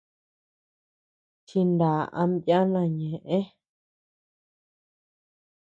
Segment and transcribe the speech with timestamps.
[1.47, 1.89] Chiná
[2.21, 3.39] ama yana ñeʼë.